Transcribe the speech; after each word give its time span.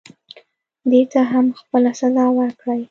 دې 0.91 1.01
ته 1.11 1.21
هم 1.31 1.45
خپله 1.59 1.91
سزا 1.99 2.25
ورکړئ. 2.39 2.79